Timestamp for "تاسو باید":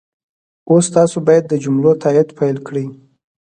0.95-1.43